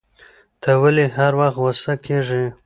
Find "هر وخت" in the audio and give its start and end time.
1.17-1.57